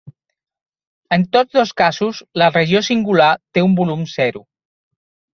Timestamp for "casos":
1.81-2.21